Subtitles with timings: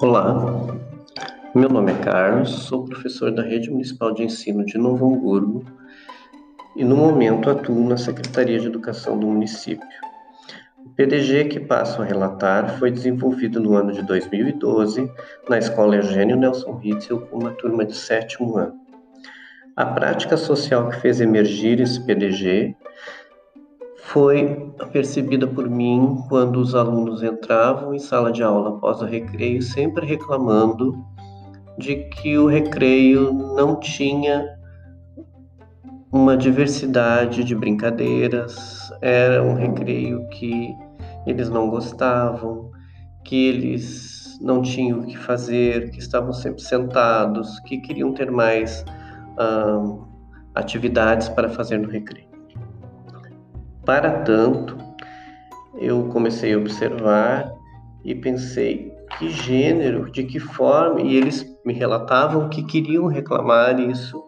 [0.00, 0.32] Olá,
[1.52, 5.64] meu nome é Carlos, sou professor da Rede Municipal de Ensino de Novo Hamburgo
[6.76, 9.84] e no momento atuo na Secretaria de Educação do município.
[10.86, 15.10] O PDG que passo a relatar foi desenvolvido no ano de 2012
[15.48, 18.78] na Escola Eugênio Nelson Ritzel com uma turma de sétimo ano.
[19.74, 22.76] A prática social que fez emergir esse PDG
[24.08, 29.60] foi percebida por mim quando os alunos entravam em sala de aula após o recreio,
[29.60, 30.94] sempre reclamando
[31.76, 34.46] de que o recreio não tinha
[36.10, 40.74] uma diversidade de brincadeiras, era um recreio que
[41.26, 42.70] eles não gostavam,
[43.24, 48.82] que eles não tinham o que fazer, que estavam sempre sentados, que queriam ter mais
[49.38, 50.02] uh,
[50.54, 52.27] atividades para fazer no recreio.
[53.88, 54.76] Para tanto,
[55.78, 57.50] eu comecei a observar
[58.04, 64.22] e pensei que gênero, de que forma, e eles me relatavam que queriam reclamar isso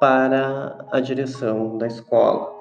[0.00, 2.52] para a direção da escola.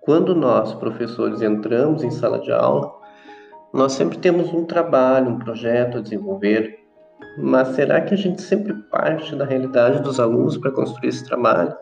[0.00, 2.92] Quando nós, professores, entramos em sala de aula,
[3.72, 6.76] nós sempre temos um trabalho, um projeto a desenvolver,
[7.38, 11.72] mas será que a gente sempre parte da realidade dos alunos para construir esse trabalho?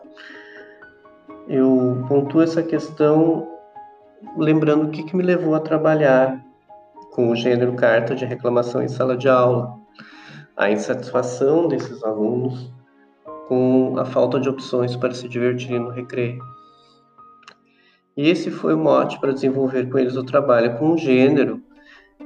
[1.47, 3.47] Eu pontuo essa questão
[4.37, 6.43] lembrando o que, que me levou a trabalhar
[7.11, 9.77] com o gênero carta de reclamação em sala de aula,
[10.57, 12.71] a insatisfação desses alunos
[13.47, 16.41] com a falta de opções para se divertirem no recreio.
[18.17, 21.61] E esse foi o mote para desenvolver com eles o trabalho com um gênero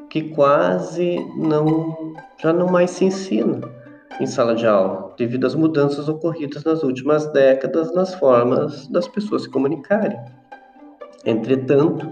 [0.09, 3.59] que quase não já não mais se ensina
[4.19, 9.43] em sala de aula, devido às mudanças ocorridas nas últimas décadas nas formas das pessoas
[9.43, 10.19] se comunicarem.
[11.25, 12.09] Entretanto,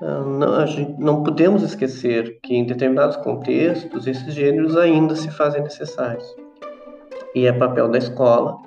[0.00, 6.26] ah, não, não podemos esquecer que em determinados contextos esses gêneros ainda se fazem necessários.
[7.34, 8.66] E é papel da escola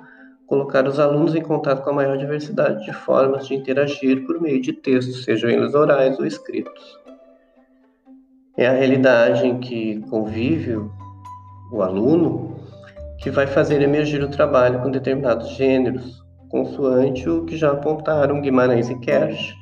[0.50, 4.60] colocar os alunos em contato com a maior diversidade de formas de interagir por meio
[4.60, 6.98] de textos, sejam eles orais ou escritos.
[8.56, 10.92] É a realidade em que convívio
[11.70, 12.56] o aluno,
[13.18, 18.88] que vai fazer emergir o trabalho com determinados gêneros, consoante o que já apontaram Guimarães
[18.88, 19.54] e Kersh,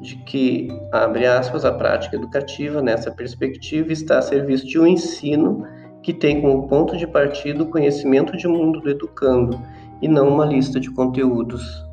[0.00, 5.66] de que, abre aspas, a prática educativa nessa perspectiva está a serviço de um ensino
[6.02, 9.60] que tem como ponto de partida o conhecimento de mundo do educando
[10.00, 11.84] e não uma lista de conteúdos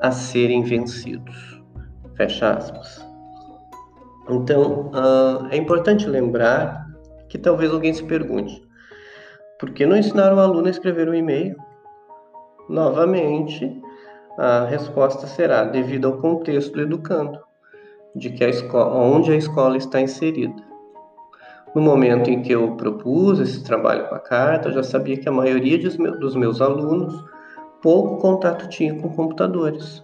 [0.00, 1.62] a serem vencidos.
[2.14, 3.04] Fecha aspas.
[4.28, 6.86] Então, uh, é importante lembrar
[7.28, 8.65] que talvez alguém se pergunte:
[9.58, 11.56] por que não ensinar o aluno a escrever um e-mail?
[12.68, 13.80] Novamente,
[14.38, 17.38] a resposta será devido ao contexto do educando,
[18.14, 20.62] de que a escola, onde a escola está inserida.
[21.74, 25.28] No momento em que eu propus esse trabalho com a carta, eu já sabia que
[25.28, 27.24] a maioria dos meus alunos
[27.82, 30.02] pouco contato tinha com computadores.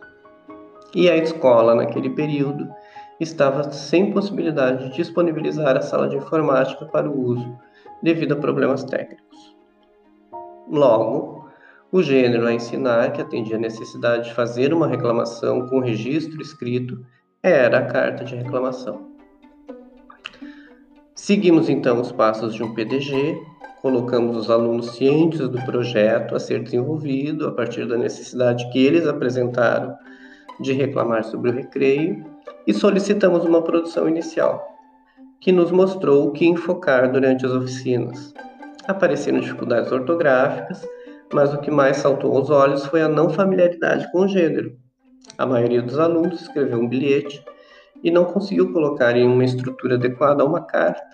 [0.95, 2.69] E a escola, naquele período,
[3.19, 7.59] estava sem possibilidade de disponibilizar a sala de informática para o uso
[8.03, 9.32] devido a problemas técnicos.
[10.73, 11.51] Logo,
[11.93, 17.05] o gênero a ensinar, que atendia a necessidade de fazer uma reclamação com registro escrito,
[17.43, 19.13] era a carta de reclamação.
[21.15, 23.39] Seguimos então os passos de um PDG,
[23.83, 29.07] colocamos os alunos cientes do projeto a ser desenvolvido a partir da necessidade que eles
[29.07, 29.95] apresentaram
[30.59, 32.25] de reclamar sobre o recreio
[32.67, 34.67] e solicitamos uma produção inicial,
[35.39, 38.33] que nos mostrou o que enfocar durante as oficinas.
[38.87, 40.87] Apareceram dificuldades ortográficas,
[41.33, 44.77] mas o que mais saltou aos olhos foi a não familiaridade com o gênero.
[45.39, 47.45] A maioria dos alunos escreveu um bilhete
[48.03, 51.13] e não conseguiu colocar em uma estrutura adequada a uma carta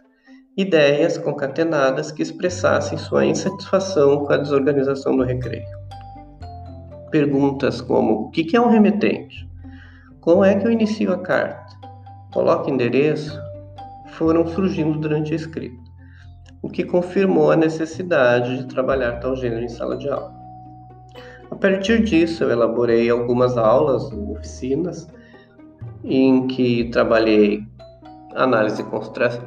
[0.57, 5.69] ideias concatenadas que expressassem sua insatisfação com a desorganização do recreio.
[7.13, 9.49] Perguntas como: o que é um remetente?
[10.21, 11.77] Como é que eu inicio a carta?
[12.33, 13.41] Coloque endereço?
[14.19, 15.79] foram surgindo durante a escrita,
[16.63, 20.33] o que confirmou a necessidade de trabalhar tal gênero em sala de aula.
[21.51, 25.09] A partir disso, eu elaborei algumas aulas, oficinas,
[26.05, 27.63] em que trabalhei
[28.35, 28.85] análise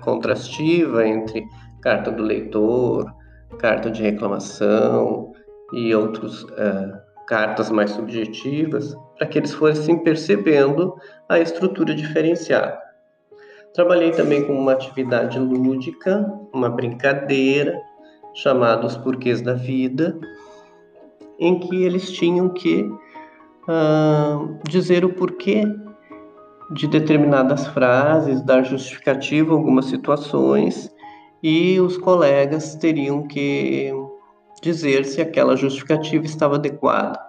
[0.01, 1.43] contrastiva entre
[1.81, 3.13] carta do leitor,
[3.59, 5.31] carta de reclamação
[5.73, 10.95] e outras uh, cartas mais subjetivas, para que eles fossem percebendo
[11.29, 12.77] a estrutura diferenciada.
[13.73, 17.81] Trabalhei também com uma atividade lúdica, uma brincadeira,
[18.33, 20.19] chamada Os Porquês da Vida,
[21.39, 25.63] em que eles tinham que uh, dizer o porquê
[26.71, 30.93] de determinadas frases, dar justificativa a algumas situações
[31.43, 33.91] e os colegas teriam que
[34.61, 37.19] dizer se aquela justificativa estava adequada.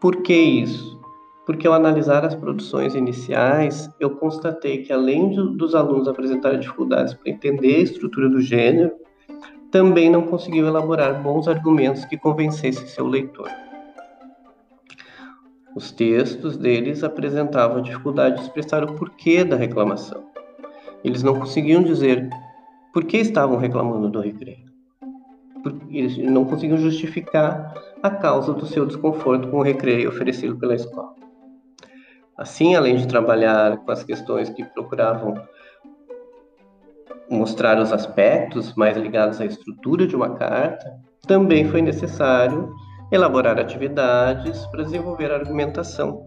[0.00, 0.97] Por que isso?
[1.48, 7.14] Porque ao analisar as produções iniciais, eu constatei que além de, dos alunos apresentarem dificuldades
[7.14, 8.92] para entender a estrutura do gênero,
[9.70, 13.48] também não conseguiu elaborar bons argumentos que convencessem seu leitor.
[15.74, 20.24] Os textos deles apresentavam dificuldade de expressar o porquê da reclamação.
[21.02, 22.28] Eles não conseguiam dizer
[22.92, 24.68] por que estavam reclamando do recreio.
[25.88, 27.72] Eles não conseguiam justificar
[28.02, 31.17] a causa do seu desconforto com o recreio oferecido pela escola.
[32.38, 35.34] Assim, além de trabalhar com as questões que procuravam
[37.28, 40.88] mostrar os aspectos mais ligados à estrutura de uma carta,
[41.26, 42.72] também foi necessário
[43.10, 46.22] elaborar atividades para desenvolver a argumentação.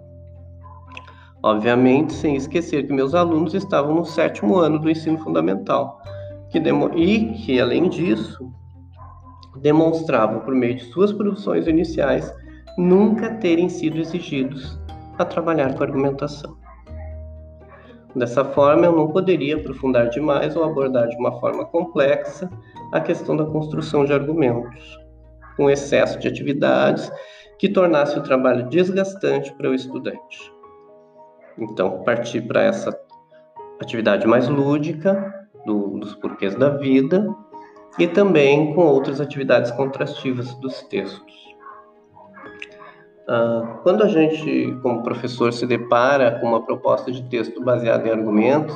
[1.42, 6.02] Obviamente, sem esquecer que meus alunos estavam no sétimo ano do ensino fundamental
[6.52, 8.52] que e que, além disso,
[9.62, 12.32] demonstravam, por meio de suas produções iniciais,
[12.78, 14.78] nunca terem sido exigidos
[15.18, 16.58] a trabalhar com argumentação.
[18.16, 22.50] Dessa forma, eu não poderia aprofundar demais ou abordar de uma forma complexa
[22.92, 25.00] a questão da construção de argumentos,
[25.56, 27.12] com excesso de atividades
[27.58, 30.52] que tornasse o trabalho desgastante para o estudante.
[31.58, 32.98] Então, partir para essa
[33.80, 37.34] atividade mais lúdica, do, dos porquês da vida,
[38.00, 41.51] e também com outras atividades contrastivas dos textos.
[43.28, 48.12] Ah, quando a gente, como professor, se depara com uma proposta de texto baseada em
[48.12, 48.76] argumentos,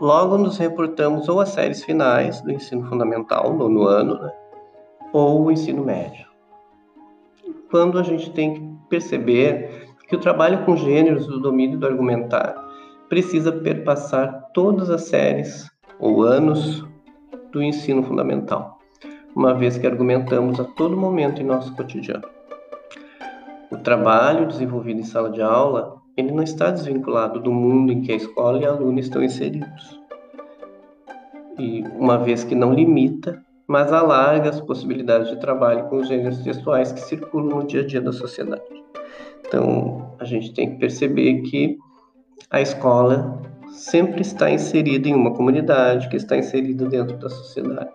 [0.00, 4.32] logo nos reportamos ou às séries finais do ensino fundamental, no ano, né,
[5.12, 6.26] ou o ensino médio.
[7.70, 12.54] Quando a gente tem que perceber que o trabalho com gêneros do domínio do argumentar
[13.08, 16.84] precisa perpassar todas as séries ou anos
[17.52, 18.78] do ensino fundamental,
[19.34, 22.39] uma vez que argumentamos a todo momento em nosso cotidiano.
[23.70, 28.12] O trabalho desenvolvido em sala de aula, ele não está desvinculado do mundo em que
[28.12, 30.00] a escola e a aluno estão inseridos.
[31.58, 36.38] E uma vez que não limita, mas alarga as possibilidades de trabalho com os gêneros
[36.38, 38.62] textuais que circulam no dia a dia da sociedade.
[39.46, 41.78] Então, a gente tem que perceber que
[42.50, 47.90] a escola sempre está inserida em uma comunidade, que está inserida dentro da sociedade.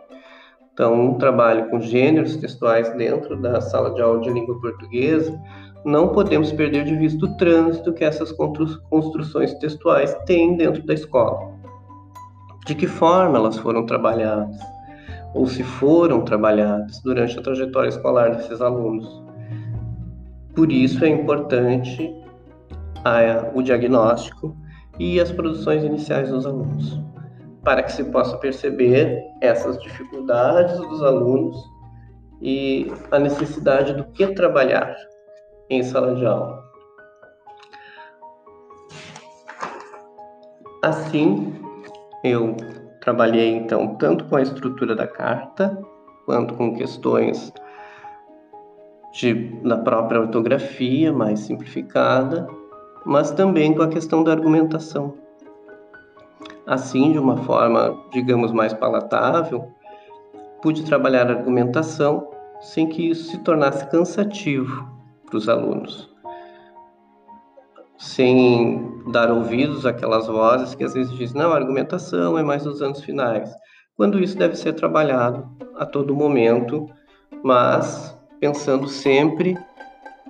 [0.74, 5.38] Então, um trabalho com gêneros textuais dentro da sala de aula de língua portuguesa,
[5.86, 11.54] não podemos perder de vista o trânsito que essas construções textuais têm dentro da escola.
[12.66, 14.58] De que forma elas foram trabalhadas,
[15.36, 19.24] ou se foram trabalhadas durante a trajetória escolar desses alunos.
[20.56, 22.12] Por isso é importante
[23.04, 24.58] a, o diagnóstico
[24.98, 27.00] e as produções iniciais dos alunos
[27.64, 31.58] para que se possa perceber essas dificuldades dos alunos
[32.40, 34.96] e a necessidade do que trabalhar
[35.70, 36.64] em sala de aula.
[40.82, 41.54] Assim,
[42.24, 42.56] eu
[43.02, 45.78] trabalhei então tanto com a estrutura da carta,
[46.26, 47.52] quanto com questões
[49.14, 49.34] de,
[49.64, 52.48] da própria ortografia mais simplificada,
[53.06, 55.26] mas também com a questão da argumentação
[56.66, 59.72] Assim, de uma forma, digamos, mais palatável,
[60.64, 62.28] pude trabalhar a argumentação
[62.60, 64.95] sem que isso se tornasse cansativo
[65.26, 66.10] para os alunos,
[67.98, 72.82] sem dar ouvidos àquelas vozes que às vezes dizem, não, a argumentação é mais nos
[72.82, 73.52] anos finais,
[73.96, 76.90] quando isso deve ser trabalhado a todo momento,
[77.44, 79.58] mas pensando sempre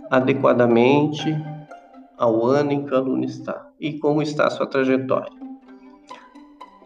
[0.09, 1.35] adequadamente
[2.17, 5.31] ao ano em que o aluno está e como está a sua trajetória.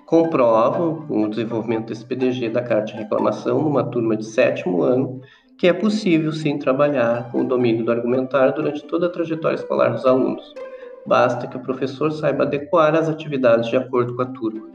[0.05, 5.21] Comprovam, com o desenvolvimento desse PDG da carta de reclamação numa turma de sétimo ano,
[5.59, 9.89] que é possível sim trabalhar com o domínio do argumentar durante toda a trajetória escolar
[9.89, 10.53] dos alunos.
[11.05, 14.69] Basta que o professor saiba adequar as atividades de acordo com a turma.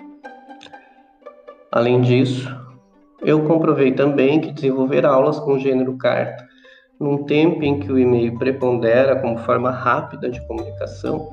[1.73, 2.55] Além disso,
[3.23, 6.47] eu comprovei também que desenvolver aulas com gênero carta,
[7.01, 11.31] num tempo em que o e-mail prepondera como forma rápida de comunicação,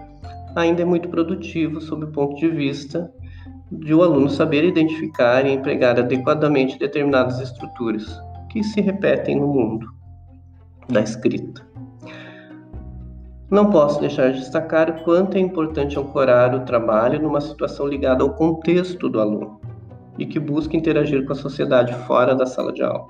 [0.56, 3.12] ainda é muito produtivo sob o ponto de vista
[3.70, 9.88] de o aluno saber identificar e empregar adequadamente determinadas estruturas que se repetem no mundo
[10.90, 11.66] da escrita.
[13.50, 18.24] Não posso deixar de destacar o quanto é importante ancorar o trabalho numa situação ligada
[18.24, 19.60] ao contexto do aluno
[20.18, 23.08] e que busca interagir com a sociedade fora da sala de aula.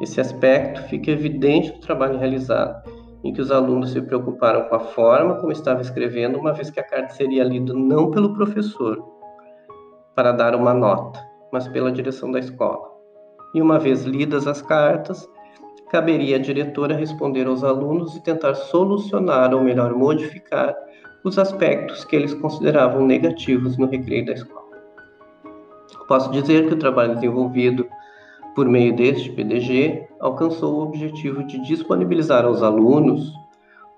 [0.00, 2.90] Esse aspecto fica evidente no trabalho realizado,
[3.24, 6.80] em que os alunos se preocuparam com a forma como estava escrevendo, uma vez que
[6.80, 9.02] a carta seria lida não pelo professor,
[10.14, 11.20] para dar uma nota,
[11.52, 12.95] mas pela direção da escola.
[13.54, 15.28] E uma vez lidas as cartas,
[15.90, 20.74] caberia à diretora responder aos alunos e tentar solucionar ou melhor modificar
[21.24, 24.66] os aspectos que eles consideravam negativos no recreio da escola.
[26.06, 27.86] Posso dizer que o trabalho desenvolvido
[28.54, 33.32] por meio deste PDG alcançou o objetivo de disponibilizar aos alunos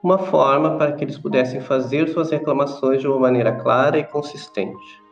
[0.02, 5.07] uma forma para que eles pudessem fazer suas reclamações de uma maneira clara e consistente.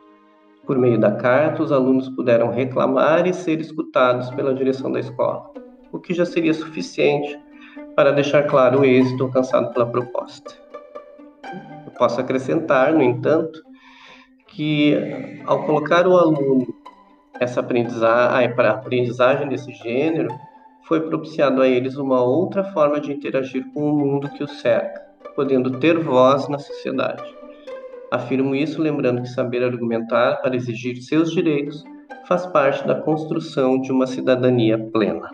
[0.67, 5.49] Por meio da carta, os alunos puderam reclamar e ser escutados pela direção da escola,
[5.93, 7.39] o que já seria suficiente
[7.95, 10.53] para deixar claro o êxito alcançado pela proposta.
[11.85, 13.63] Eu posso acrescentar, no entanto,
[14.47, 16.67] que ao colocar o aluno
[17.39, 20.27] essa aprendizagem, a aprendizagem desse gênero,
[20.83, 25.01] foi propiciado a eles uma outra forma de interagir com o mundo que os cerca,
[25.33, 27.36] podendo ter voz na sociedade.
[28.11, 31.83] Afirmo isso lembrando que saber argumentar para exigir seus direitos
[32.25, 35.29] faz parte da construção de uma cidadania plena.